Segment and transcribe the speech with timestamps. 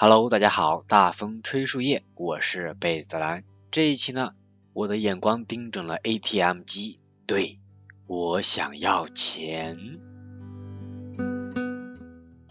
[0.00, 3.42] Hello，大家好，大风吹树叶，我是贝子兰。
[3.72, 4.30] 这一期呢，
[4.72, 7.58] 我的眼光盯准了 ATM 机，对
[8.06, 9.98] 我想要钱。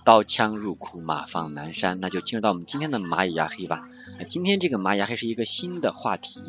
[0.04, 3.88] 刀枪入库，马放南山，那就进入到我们今天的蚂蚁牙黑吧。
[4.28, 6.42] 今天这个蚂蚁牙黑是一个新的话题。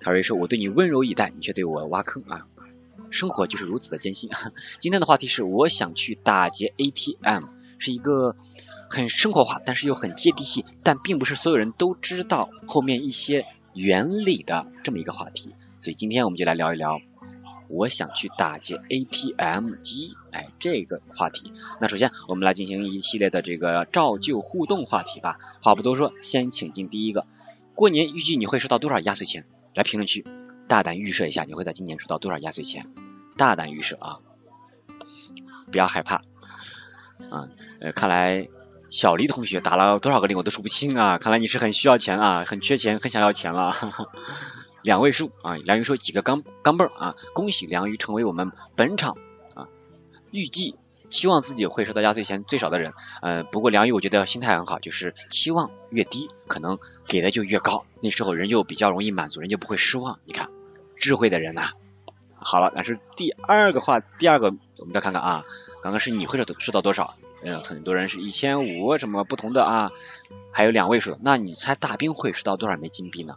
[0.00, 2.48] 凯瑞说：“我对你温柔以待，你却对我挖坑啊！
[3.10, 4.30] 生活就是如此的艰辛。
[4.80, 7.44] ”今天的话题是：我想去打劫 ATM，
[7.78, 8.34] 是一个。
[8.88, 15.54] 很生活化，但是又很接地气，但并不是所有人都知道后面一些原理的这么一个话题。
[15.80, 17.00] 所以今天我们就来聊一聊，
[17.68, 21.52] 我想去打劫 ATM 机，哎，这个话题。
[21.80, 25.38] 那首先我们来进行一系列的这个照旧互动话题吧。
[25.60, 27.26] 话不多说，先请进第一个。
[27.74, 29.44] 过年预计你会收到多少压岁钱？
[29.74, 30.24] 来评论区
[30.66, 32.86] 大胆预设一下，你会在今年收到多少压岁钱？
[33.36, 34.20] 大胆预设啊，
[35.70, 36.16] 不要害怕
[37.30, 37.48] 啊。
[37.80, 38.48] 呃，看来。
[38.88, 41.18] 小黎同学打了多少个零我都数不清啊！
[41.18, 43.74] 看来你是很需要钱啊，很缺钱，很想要钱了。
[44.82, 47.16] 两位数啊，梁宇说几个钢钢镚啊！
[47.34, 49.16] 恭喜梁宇成为我们本场
[49.54, 49.66] 啊
[50.30, 50.76] 预计
[51.10, 52.92] 期望自己会收到压岁钱最少的人。
[53.22, 57.84] 呃，不过梁宇我觉得心态很好，就是期望越低，可能给的就越高。
[58.00, 60.20] 那时候人就比较容易满足，人就不会失望。
[60.24, 60.50] 你看，
[60.96, 61.70] 智慧的人呐。
[62.38, 65.42] 好了，那是第二个话，第二个我们再看看啊，
[65.86, 67.14] 刚刚是你会收收到多少？
[67.44, 69.92] 嗯，很多人是一千五，什么不同的啊？
[70.50, 73.36] 还有两位数，那你猜大兵会收到多少枚金币呢？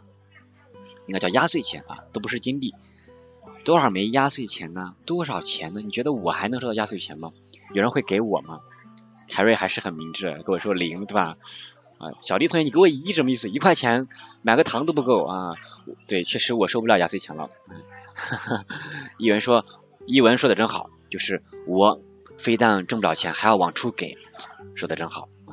[1.06, 2.74] 应该叫压岁钱啊，都不是金币。
[3.62, 4.96] 多少枚压岁钱呢？
[5.06, 5.80] 多少钱呢？
[5.80, 7.30] 你觉得我还能收到压岁钱吗？
[7.72, 8.58] 有人会给我吗？
[9.28, 11.36] 凯瑞还是很明智，跟我说零，对吧？
[11.98, 13.48] 啊，小丽同学，你给我一什么意思？
[13.48, 14.08] 一块钱
[14.42, 15.54] 买个糖都不够啊？
[16.08, 17.48] 对，确实我收不了压岁钱了。
[19.18, 19.64] 一文说，
[20.04, 22.00] 一文说的真好，就是我
[22.42, 24.16] 非但挣不了钱，还要往出给，
[24.74, 25.52] 说的真好啊。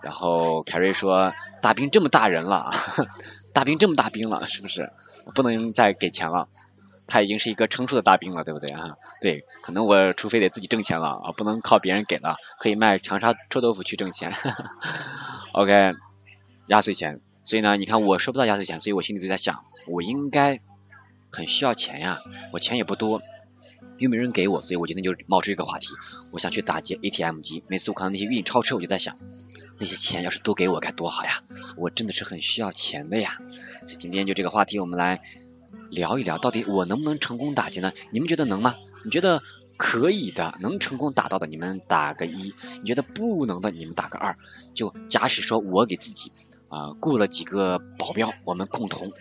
[0.00, 2.70] 然后凯瑞说，大兵这么大人了，
[3.52, 4.92] 大兵这么大兵了，是不是
[5.34, 6.48] 不能再给钱了？
[7.08, 8.96] 他已经是一个成熟的大兵了，对不对啊？
[9.20, 14.32] 对，可能我除非得自己挣钱了啊，不能靠别人给了，可以卖长沙臭豆腐去挣钱。
[15.52, 15.92] OK，
[16.68, 20.60] 压岁钱，所以呢，你看我收不到压岁钱，所以我心里就在想，我应该。
[21.36, 22.20] 很需要钱呀，
[22.52, 23.20] 我钱也不多，
[23.98, 25.88] 又没人给我，所以我今天就冒出一个话题，
[26.32, 27.62] 我想去打劫 ATM 机。
[27.68, 29.16] 每次我看到那些运钞车，我就在想，
[29.78, 31.42] 那些钱要是都给我该多好呀！
[31.76, 33.38] 我真的是很需要钱的呀。
[33.86, 35.20] 所以今天就这个话题，我们来
[35.90, 37.92] 聊一聊，到底我能不能成功打劫呢？
[38.10, 38.74] 你们觉得能吗？
[39.04, 39.42] 你觉得
[39.76, 44.36] 可以的，能成功打到的，你们打个一；你觉得不能的，你们打个二。
[44.74, 46.32] 就假使说我给自己
[46.68, 49.12] 啊雇了几个保镖，我们共同。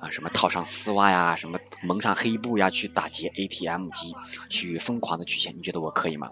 [0.00, 4.14] 啊，什么套上丝袜呀，什么蒙上黑布呀，去打劫 ATM 机，
[4.48, 6.30] 去疯狂的取钱，你觉得我可以吗？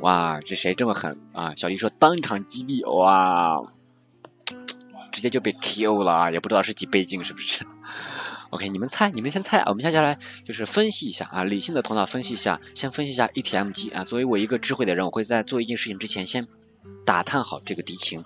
[0.00, 1.54] 哇，这谁这么狠啊？
[1.56, 3.72] 小丽说当场击毙，哇，
[5.12, 7.64] 直接就被 KO 了啊，也不知道是几倍镜是不是
[8.50, 14.04] ？OK，你们猜，你们先猜啊，我们接下来就是分析一下啊，理性的头脑分析一下，先分析一下 ATM 机啊。
[14.04, 16.48] 作为我一个智慧的人，我会在做一件事情之前，先
[17.06, 18.24] 打探好这个敌情。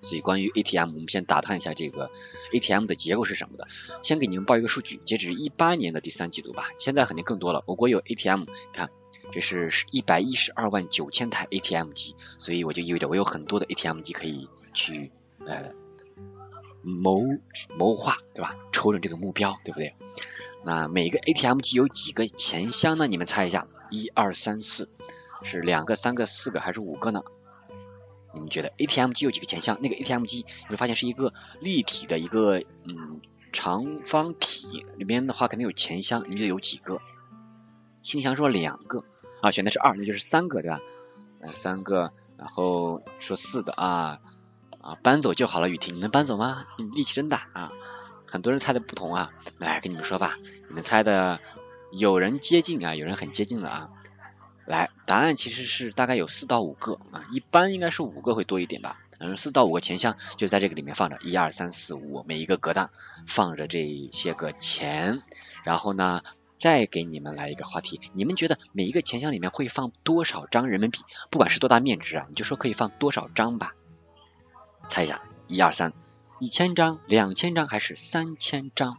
[0.00, 2.10] 所以关于 ATM，我们先打探一下这个
[2.52, 3.66] ATM 的结构是什么的。
[4.02, 7.62] 先给你们报一个数据，截止一八年的第三季度吧，现在肯定更多了。
[7.66, 8.90] 我国有 ATM，看
[9.32, 15.12] 这是一百一十二万九千台 ATM 机，所以我就意味着我有很多的 ATM 机可以去
[15.46, 15.72] 呃
[16.82, 17.22] 谋
[17.76, 18.56] 谋划，对吧？
[18.72, 19.94] 瞅准这个目标，对不对？
[20.64, 23.06] 那每个 ATM 机有几个钱箱呢？
[23.06, 24.88] 你们猜一下，一二三四，
[25.42, 27.22] 是两个、三个、四个还是五个呢？
[28.32, 29.78] 你们觉得 ATM 机有几个钱箱？
[29.80, 33.20] 那个 ATM 机你会发现是一个立体的一个嗯
[33.52, 37.00] 长方体，里面的话肯定有钱箱，你觉得有几个？
[38.02, 39.04] 信箱说两个
[39.42, 40.80] 啊，选的是二，那就是三个对吧？
[41.40, 44.20] 呃三个，然后说四的啊
[44.80, 46.66] 啊搬走就好了，雨婷你能搬走吗？
[46.78, 47.72] 你力气真大啊！
[48.26, 50.38] 很多人猜的不同啊，来跟你们说吧，
[50.68, 51.40] 你们猜的
[51.90, 53.90] 有人接近啊，有人很接近了啊。
[54.70, 59.00] 来，答案其实是大概有四到五个啊，一般应该是五个会多一点吧。
[59.18, 62.90] 嗯，四到五个钱箱就在这个里面放着，一二三四五，每一个格档
[63.26, 65.22] 放着这些个钱。
[65.64, 66.22] 然后呢，
[66.56, 71.00] 再给你们来一个话题，你们觉得每一个钱箱里面会放多少张人民币？
[71.30, 73.74] 不管是多大面值啊，你就说可以放多少张吧。
[74.88, 75.92] 猜一下，一二三，
[76.38, 78.98] 一千张、两千张还是三千张？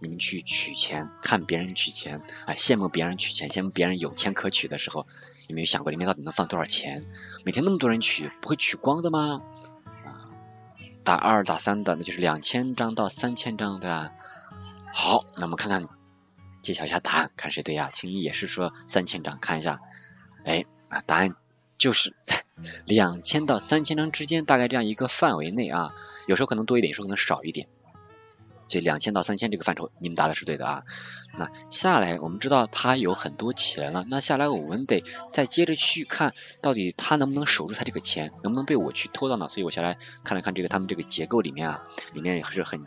[0.00, 5.06] 你们去取钱，看别人取钱啊，羡慕别人取钱，羡慕别人有钱可取的时候。
[5.46, 7.04] 有没有想过里面到底能放多少钱？
[7.44, 9.42] 每天那么多人取，不会取光的吗？
[10.04, 10.30] 啊，
[11.02, 14.12] 打二打三的，那就是两千张到三千张，对吧？
[14.94, 15.88] 好，那我们看看
[16.62, 17.90] 揭晓一下答案，看谁对呀？
[17.92, 19.80] 青衣也是说三千张，看一下，
[20.44, 21.34] 哎啊，答案
[21.78, 22.44] 就是在
[22.86, 25.90] 两千到三千张之间，大概这样一个范围内啊，
[26.28, 27.66] 有时候可能多一点，有时候可能少一点。
[28.70, 30.84] 所以两千到三千这个范畴，你们答的是对的啊。
[31.36, 35.02] 那下来我们知道他有很多钱了，那下来我们得
[35.32, 39.48] 再接着去看到底他能不能守住他这个钱，能不能被我去偷到呢？
[39.48, 41.82] 所以我下来看了看这个他们这个结构里面啊，
[42.12, 42.86] 里面也是很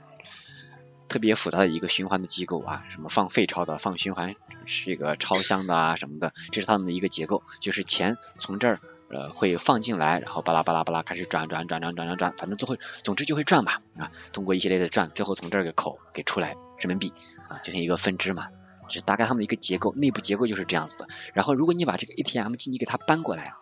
[1.10, 8.80] 特别复杂的一个循环的机构啊，什么放废钞的，放循环是一个钞箱的啊什么的，这是他们的一个结构，就是钱从这儿。
[9.14, 14.12] 呃，会放进来，然后巴拉巴拉巴拉开始转转转转转转转，反正就会，总之就会转吧啊。
[14.32, 17.12] 通过一系列的转，最后从这个口给出来人民币
[17.48, 18.48] 啊，就像一个分支嘛，
[18.88, 21.08] 就是大概他们的一个结构，内部结构就是这样子的。
[21.34, 23.54] 然后如果你把这个 ATM 机你给它搬过来，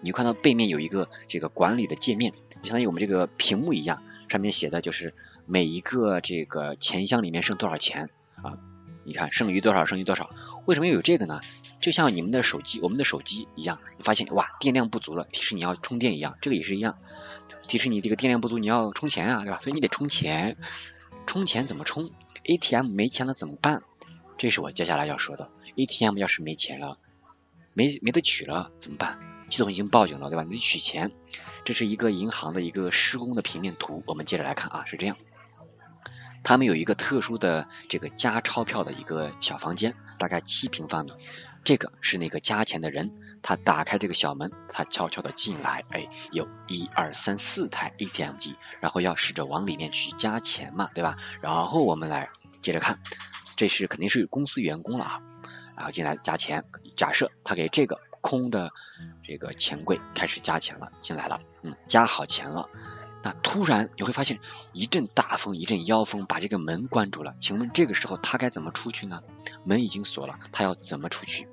[0.00, 5.14] 你看到背面有一个这个管理的界面，就相当于我们这个屏幕一样，上面写的就是
[5.46, 8.10] 每一个这个钱箱里面剩多少钱
[8.42, 8.58] 啊？
[9.04, 10.30] 你看剩余多少，剩余多少？
[10.64, 11.40] 为什么又有这个呢？
[11.82, 16.96] 就像你们的手机，我们的手机一样，你发现哇电量不足了，提示你要充电一样，这个也是一样，
[17.66, 19.58] 提示你这个电量不足，你要充钱啊，对吧？
[19.60, 20.56] 所以你得充钱，
[21.26, 22.10] 充钱怎么充
[22.44, 23.82] ？ATM 没钱了怎么办？
[24.38, 25.50] 这是我接下来要说的。
[25.76, 26.98] ATM 要是没钱了，
[27.74, 29.18] 没没得取了怎么办？
[29.50, 30.44] 系统已经报警了，对吧？
[30.44, 31.12] 你得取钱。
[31.64, 35.16] 这是一个银行的一个施工的平面图，我们接着来看啊，是这样。
[36.44, 41.12] 他们有一个特殊的这个加钞票的一个小房间，大概七平方米。
[41.64, 51.16] 这个是那个加钱的人，他打开这个小门，他悄悄的进来，哎，有一二三四台 ATM 机，然后要试着往里面去加钱嘛，对吧？
[51.40, 52.30] 然后我们来
[52.60, 52.98] 接着看，
[53.56, 55.20] 这是肯定是公司员工了啊，
[55.76, 56.64] 然后进来加钱。
[56.96, 58.72] 假设他给这个空的
[59.24, 62.68] 这个钱柜开始加钱了，进来了，嗯，加好钱了。
[63.24, 64.40] 那突然你会发现
[64.72, 67.36] 一阵大风，一阵妖风，把这个门关住了。
[67.38, 69.22] 请问这个时候他该怎么出去呢？
[69.64, 71.46] 门已经锁了，他要怎么出去？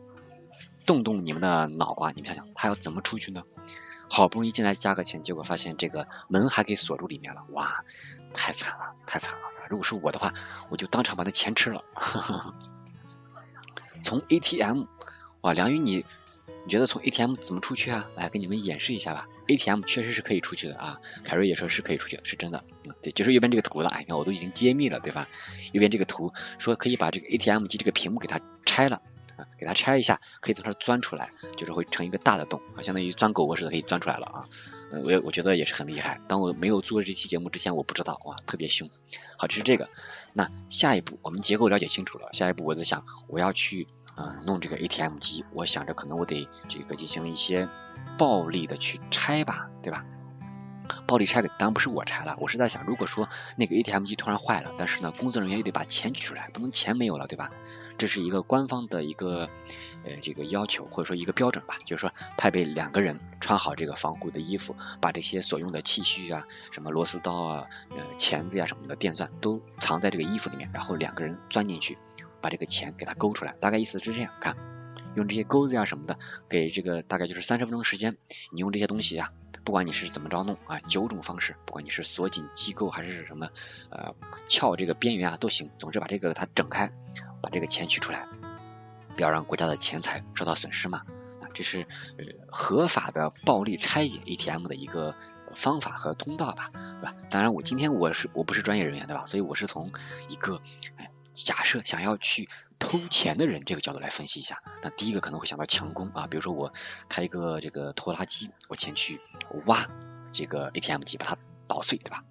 [0.90, 3.44] 动动你们的脑啊，你们想想，他要怎么出去呢？
[4.10, 7.86] 好不容易进来加个钱，结果发现这个门还给锁住里面了，哇，
[8.34, 9.46] 太惨了，太惨了！
[9.70, 10.34] 如果是我的话，
[10.72, 11.84] 我就当场把那钱吃了。
[14.02, 14.86] 从 ATM，
[15.42, 16.08] 哇，梁宇你。
[16.66, 18.06] 你觉得从 ATM 怎么出去啊？
[18.16, 19.28] 来给你们演示一下吧。
[19.48, 21.00] ATM 确实是可以出去的啊。
[21.24, 22.64] 凯瑞也说是可以出去，是真的。
[23.02, 23.90] 对，就是右边这个图了。
[23.90, 25.28] 哎，你看我都已经揭秘了，对吧？
[25.72, 29.00] 右边这个图说可以把这个 ATM 机这个屏幕给它拆了
[29.58, 34.46] 给它拆一下，可以从这儿钻出来，就是会成一个大的洞啊，相当于钻狗窝似的可以钻出来了啊。
[34.92, 36.20] 嗯我我觉得也是很厉害。
[36.28, 38.90] 当我没有做这期节目之前，我不知道哇，特别凶。
[39.38, 39.88] 好，这是这个。
[40.34, 43.88] 那下一步我们结构了解清楚了，下一步我在想我要去。
[44.22, 47.70] 嗯，弄这个 ATM 机，我想着可能我得这个进行一些
[48.18, 50.04] 暴力的去拆吧，对吧？
[51.08, 57.50] 暴力拆的当然不是我拆了，我是在想，如果说那个 ATM 机突然坏了，但是呢，工作人员又得把钱取出来，不能钱没有了，对吧？
[57.98, 59.50] 这是一个官方的一个
[60.06, 71.98] 呃这个要求或者说一个标准吧，就是说派备两个人穿好这个防护的衣服，把这些所用的器具啊，什么螺丝刀啊、呃钳子呀什么的电钻都藏在这个衣服里面，然后两个人钻进去。
[72.42, 74.56] 把这个钱给它勾出来，大概意思是这样，看，
[75.14, 76.18] 用这些钩子呀什么的，
[76.48, 78.16] 给这个大概就是三十分钟时间，
[78.54, 83.50] 你用这些东西呀，不管你是怎么着弄啊，九种方式，不管你是锁紧机构还是什么，
[83.90, 84.16] 呃，
[84.48, 86.92] 撬这个边缘啊都行，总之把这个它整开，
[87.42, 88.28] 把这个钱取出来，
[89.16, 91.04] 不要让国家的钱财受到损失嘛，
[91.42, 91.88] 啊，这是
[92.18, 95.16] 呃合法的暴力拆解 ATM 的一个
[95.54, 97.16] 方法和通道吧，对吧？
[97.30, 99.26] 当然我今天我是我不是专业人员对吧？
[99.26, 99.92] 所以我是从
[100.28, 100.62] 一个
[100.98, 101.09] 哎。
[101.34, 106.74] 假设想要去偷钱的人这个角度来分析一下，那第一个可能会想到强攻啊，比如说我
[107.08, 109.20] 开一个这个拖拉机，我前去
[109.66, 109.88] 挖
[110.32, 112.24] 这个 ATM 机，把它捣碎，对吧？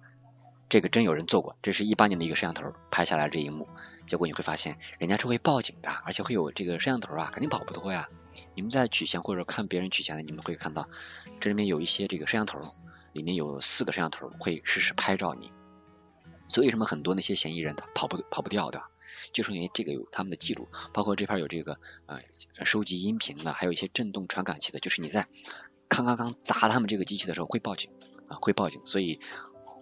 [0.69, 3.67] 这个真有人做过，这是一八年的一个摄像头拍下来这一幕，
[4.05, 8.07] 结果你会发现人家是会报警的，而且会有这个摄像头啊，肯定跑不脱呀。
[8.53, 10.87] 你们在取钱或者看别人取钱的，你们会看到
[11.39, 12.59] 这里面有一些这个摄像头，
[13.13, 15.51] 里面有四个摄像头会实时拍照你，
[16.49, 18.81] 所以为什么很多那些嫌疑人他跑不跑不掉的？
[19.33, 22.21] 就是因为这个有他们的记录，包括这块有这个呃
[22.65, 25.27] 收集音频的，还有一些震动传感器的，就是你在
[25.87, 27.91] 康康康砸他们这个机器的时候会报警
[28.27, 29.19] 啊，会报警，所以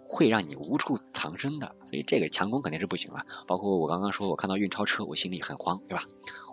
[0.03, 3.25] 会让你无处藏身的，所以这个强攻肯定是不行了。
[3.47, 6.05] 包括我刚刚说我看到运钞车，我心里很慌，对吧？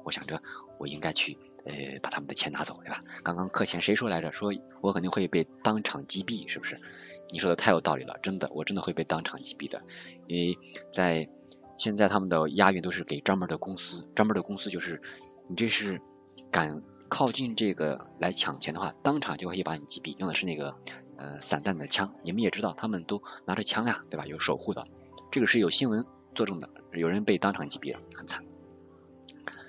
[0.04, 0.42] 我想着
[0.78, 3.02] 我应该去呃把他们的钱拿走，对吧？
[3.23, 4.33] 刚刚课前谁说来着？
[4.33, 6.80] 说我肯定会被当场击毙，是不是？
[7.31, 9.83] 你说的太有道理了，真的，我真的会被当场击毙的，
[10.26, 10.59] 因为
[10.93, 11.28] 在
[11.76, 15.02] 现在他们的押运都是给专门的公司，专门的公司就是
[15.49, 16.00] 你这是
[16.50, 20.76] 敢靠近这个来抢钱的话，当场就可以把你击毙，用的是那个
[21.16, 24.26] 呃散弹的枪，你们也知道他们都拿着枪呀，对吧？
[24.26, 24.87] 有守护的，
[25.31, 26.04] 这个是有新闻
[26.35, 28.45] 作证的，有人被当场击毙了，很惨。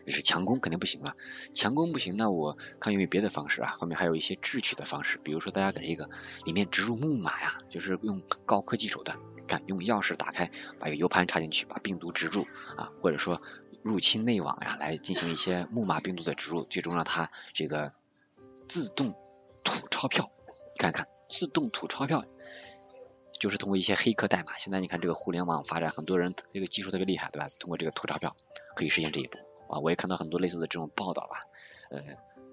[0.06, 1.16] 这是强攻肯定不行了，
[1.54, 3.76] 强攻不行，那我看有没有别的方式啊？
[3.80, 6.10] 后面还有一些智取的方式，比如说大家给这个
[6.44, 12.46] 里面植入木马呀，就是用高科技手段，看用钥匙打开，把一个 U 盘插进去，把病毒植入
[12.78, 13.42] 啊，或者说
[13.82, 17.94] 入侵内网呀，来进行一些木马病毒的植入，最终让它这个
[18.68, 19.16] 自动
[19.64, 20.32] 吐钞票。
[20.78, 22.26] 看看，自动吐钞票，
[23.40, 24.58] 就是通过一些黑客代码。
[24.58, 27.50] 现在你看这个互联网发展，很多人这个技术特别厉害，对吧？
[27.60, 28.36] 通过这个吐钞票
[28.76, 29.38] 可以实现这一步。
[29.70, 31.42] 啊，我也看到很多类似的这种报道吧，
[31.90, 32.02] 呃，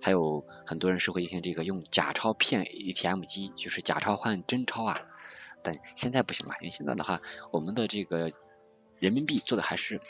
[0.00, 5.00] 还有很多人是会进行这个用假钞骗 ATM 机，就是假钞换真钞啊。
[5.62, 7.20] 但现在不行了，因为现在的话，
[7.52, 8.32] 我们的这个
[8.98, 10.00] 人民币做的还是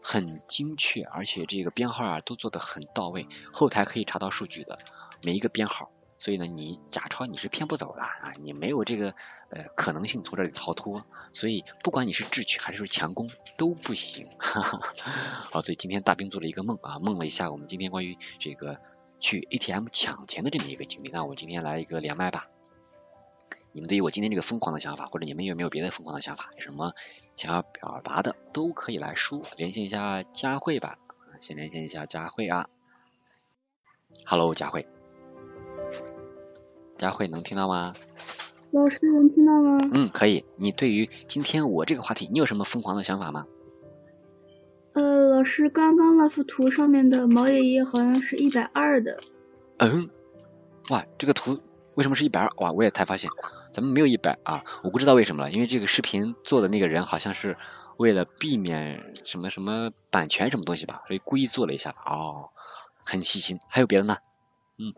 [0.00, 4.78] 很精确，而且这个编号啊都做的很到位，后台可以查到数据的
[5.24, 5.90] 每一个编号。
[6.18, 9.14] 所以呢，你假钞你是骗不走的啊，你没有这个
[9.50, 11.04] 呃可能性从这里逃脱。
[11.32, 14.28] 所以不管你是智取还是强攻都不行。
[14.38, 18.80] 好，所以今天大兵做了一个梦啊，梦了一下我们今天关于这个
[19.20, 21.10] 去 ATM 抢钱的这么一个经历。
[21.10, 22.48] 那我今天来一个连麦吧。
[23.70, 26.94] 你们对于我今天这个疯狂的想法，或者你们有没有别的疯狂的想法，有什么
[27.36, 29.42] 想要表达的，都可以来说。
[29.56, 30.98] 连线一下佳慧吧，
[31.40, 32.68] 先连线一下佳慧啊。
[34.24, 34.88] Hello，佳慧。
[36.98, 37.94] 佳慧能听到吗？
[38.72, 39.88] 老师能听到吗？
[39.94, 40.44] 嗯，可以。
[40.56, 43.46] 你对于今天我这个话题，你有什么疯狂的想法吗？
[44.92, 49.16] 呃，老师，刚刚那幅图上面的毛爷爷好像是一百二的。
[49.78, 50.10] 嗯，
[50.90, 51.60] 哇，这个图
[51.94, 52.50] 为什么是一百二？
[52.56, 53.30] 哇，我也才发现，
[53.72, 57.56] 咱们没有一百啊，我不知道为什么了，因为这个视频做的那个人好像是
[57.96, 61.94] 为了避免什么什么版权什么东西吧，所以故意做了一下。
[62.04, 62.50] 哦，
[63.04, 63.60] 很细心。
[63.68, 64.16] 还有别的呢？
[64.78, 64.92] 嗯。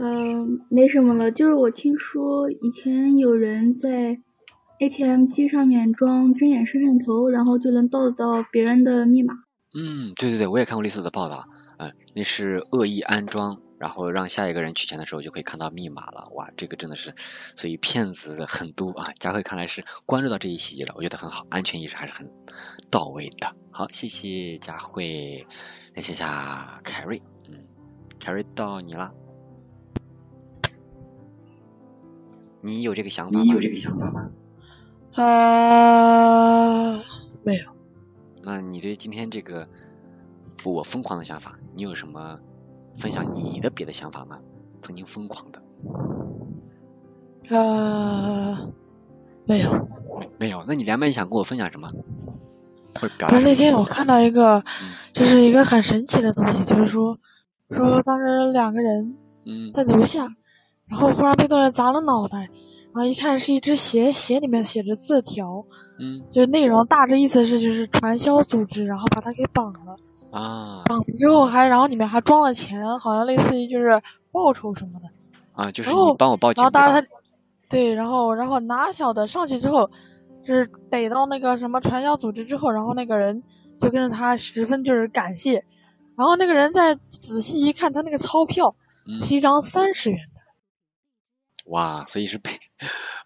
[0.00, 4.20] 嗯，没什么了，就是我听说以前有人在
[4.78, 9.34] ATM 机上面装针眼摄像头，然后就能盗到别人的密码。
[9.74, 11.46] 嗯，对对对，我也看过类似的报道。
[11.78, 16.28] 嗯，那是恶意安装，然后让下一个人取钱的时候就可以看到密码了。
[16.34, 17.14] 哇，这个真的是，
[17.56, 19.12] 所以骗子很多啊。
[19.18, 22.30] 佳慧看来是关注到这一细节了，我觉得很好，安全意识还是很
[22.88, 23.56] 到位的。
[23.72, 25.44] 好，谢谢佳慧。
[25.96, 26.22] 来谢谢
[26.84, 27.66] 凯瑞，嗯，
[28.20, 29.12] 凯瑞到你了。
[32.60, 33.44] 你有这个想法吗？
[33.44, 34.30] 你有这个想法吗？
[35.14, 37.00] 啊，
[37.42, 37.64] 没有。
[38.42, 39.68] 那你对今天这个
[40.64, 42.38] 我疯狂的想法，你有什么
[42.96, 44.38] 分享你的别的想法吗？
[44.82, 45.60] 曾经疯狂的？
[47.56, 48.68] 啊，
[49.46, 49.88] 没有。
[50.38, 50.64] 没有？
[50.66, 51.90] 那你连麦想跟我分享什么？
[53.00, 54.64] 不是那天我看到一个，
[55.12, 57.18] 就是一个很神奇的东西，就是说，
[57.70, 59.16] 说当时两个人
[59.72, 60.28] 在楼下。
[60.88, 62.38] 然后忽然被东西砸了脑袋，
[62.94, 65.64] 然后一看是一只鞋，鞋里面写着字条，
[66.00, 69.96] 嗯，就是内容大致意思是就是传销组织，然后把他给绑了
[70.30, 74.00] 啊，绑了之后还然后里面还装了钱，好像类似于就是
[74.32, 75.06] 报酬什么的
[75.52, 77.08] 啊，就是你帮我报警，然后当时他
[77.68, 79.90] 对，然后然后哪晓得上去之后，
[80.42, 83.42] 就是逮到那个什么传销组织之后，然后那个人
[83.78, 85.62] 就跟着他十分就是感谢，
[86.16, 88.74] 然后那个人再仔细一看，他那个钞票
[89.20, 90.37] 是一张三十元的。
[91.68, 92.50] 哇，所以是被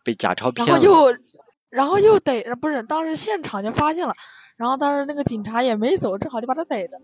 [0.05, 1.17] 被假钞骗了，然后又
[1.71, 4.15] 然后又逮，不是当时现场就发现了，
[4.57, 6.97] 然后当时那个警察也没走，正好就把他逮着，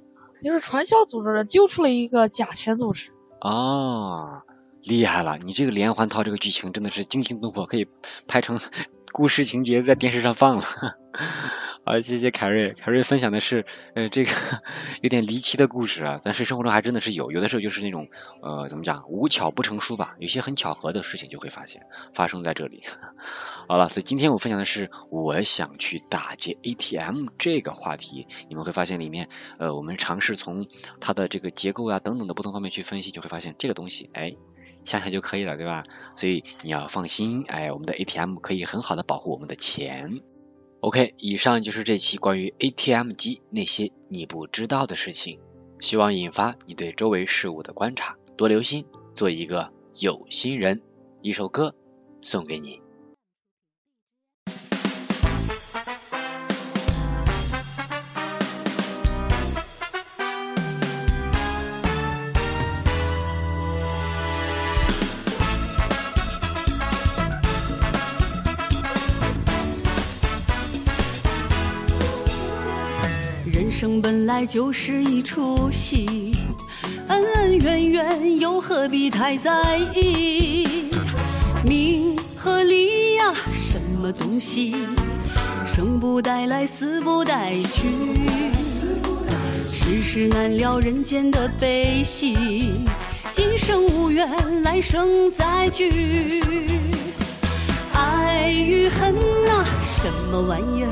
[0.42, 3.10] 就是传销组织的揪出了一个假钱组织。
[3.40, 4.42] 啊，
[4.82, 5.38] 厉害了！
[5.38, 7.86] 你这个连环套这个剧情真的是惊心动魄，可以
[8.26, 8.58] 拍成
[9.12, 10.64] 故事情节在电视上放了。
[11.88, 12.74] 好，谢谢凯瑞。
[12.74, 13.64] 凯瑞分享的是，
[13.94, 14.30] 呃，这个
[15.00, 18.08] 有点离奇的故事啊，但是生活中还真的是有，有的时候就是那种，
[18.42, 22.82] 呃，怎么讲，无巧不成书吧，有些很巧合的事情就会发现发生在这里。
[23.66, 30.66] 好了，所以今天我分享的是我想去打劫 ATM 这个话题，你们会发现里面，呃，我们尝试从
[31.00, 34.36] 它的这个结构啊等等的不同方面去分析，就会发现这个东西，哎，
[34.84, 35.84] 想想就可以了，对吧？
[36.16, 40.20] 所以你要放心，哎，我们的 ATM 可以很好的保护我们的钱。
[40.80, 45.40] OK，以上就是这期关于 ATM 机那些你不知道的事情，
[45.80, 50.80] 希望引发你对周围事物的观察，多留心，做一个有心人。
[51.20, 51.74] 一首歌
[52.22, 52.80] 送给你。
[73.58, 76.30] 人生本来就是一出戏，
[77.08, 80.92] 恩恩怨怨又何必太在意？
[81.64, 84.76] 名和利呀，什么东西？
[85.66, 87.88] 生不带来，死不带去。
[89.66, 92.76] 世事难料，人间的悲喜。
[93.32, 96.44] 今生无缘，来生再聚。
[97.92, 99.16] 爱与恨
[99.50, 100.90] 啊，什么玩意儿？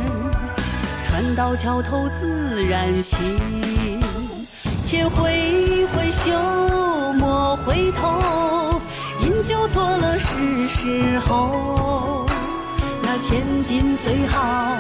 [1.09, 3.19] 船到桥头自自然行，
[4.83, 6.33] 且挥挥袖，
[7.19, 8.81] 莫回头，
[9.21, 12.25] 饮酒作乐是时候。
[13.03, 14.75] 那千金虽好，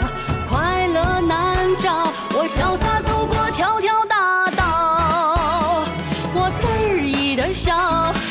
[0.48, 2.08] 快乐难找。
[2.32, 5.84] 我潇洒走过条条大道，
[6.32, 7.76] 我得意的笑，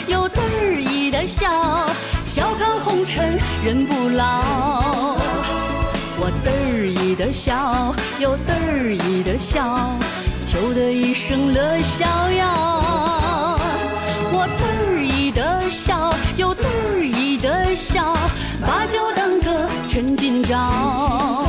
[0.07, 0.41] 又得
[0.81, 1.85] 意的笑，
[2.25, 4.41] 笑看红尘人不老。
[6.17, 6.51] 我得
[7.35, 8.53] 笑，又得
[8.93, 9.89] 意的笑，
[10.47, 13.59] 求得一生乐逍遥。
[14.31, 16.63] 我得意的笑，又得
[17.03, 18.15] 意的笑，
[18.61, 21.45] 把酒当歌趁今朝。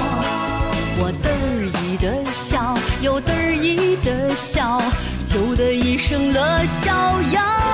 [0.98, 1.30] 我得
[1.78, 4.82] 意的笑，又得意的笑，
[5.28, 6.90] 求得一生乐逍
[7.30, 7.65] 遥。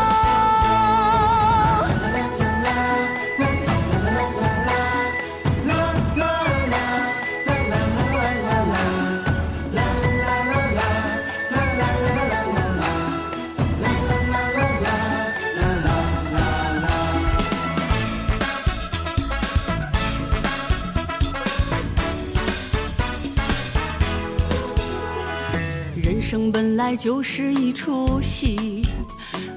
[26.33, 28.81] 生本来就是一出戏，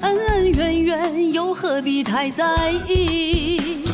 [0.01, 3.85] 恩恩怨怨又何必太在意？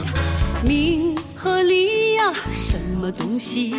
[0.65, 3.75] 名和利呀，什么东西？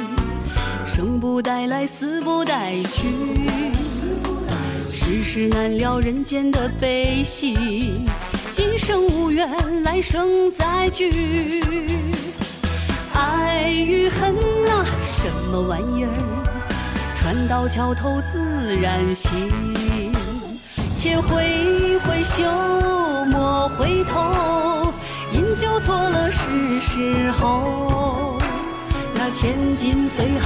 [0.87, 3.09] 生不带来，死不带去。
[4.89, 7.97] 世事难料，人间的悲喜。
[8.53, 11.61] 今生无缘，来生再聚。
[13.15, 14.33] 爱与恨
[14.71, 16.39] 啊，什么玩意儿？
[17.19, 18.41] 船到桥头自
[18.81, 19.31] 然醒，
[20.97, 22.45] 且挥挥袖，
[23.27, 24.93] 莫回头，
[25.33, 28.39] 饮酒作乐是时候。
[29.15, 30.39] 那千金虽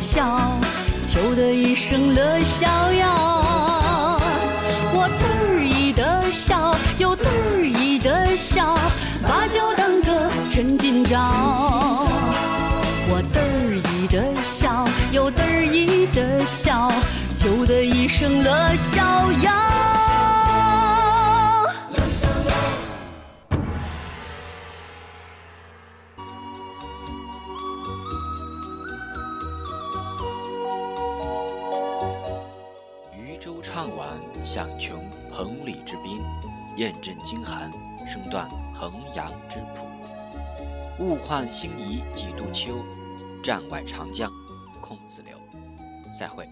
[0.00, 0.58] 笑，
[1.06, 4.18] 求得一生乐逍遥。
[4.94, 7.26] 我得意的笑，又得
[7.62, 8.78] 意的笑，
[9.22, 12.08] 把酒当歌趁今朝。
[13.12, 13.40] 我得
[13.76, 16.90] 意的笑，又得意的笑，
[17.38, 19.79] 求得一生乐逍遥。
[38.30, 42.72] 断衡阳之浦物换星移几度秋
[43.42, 44.30] 战外长江
[44.80, 45.40] 空自流。
[46.18, 46.46] 再会。